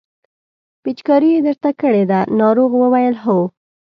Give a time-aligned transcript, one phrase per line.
[0.83, 3.39] پېچکاري یې درته کړې ده ناروغ وویل هو.